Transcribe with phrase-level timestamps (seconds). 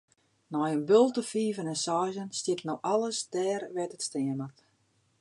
[0.53, 4.57] Nei in bulte fiven en seizen stiet no alles dêr wêr't it stean moat.